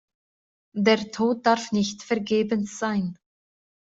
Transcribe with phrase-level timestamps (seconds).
[0.75, 3.19] Der Tod darf nicht vergebens sein.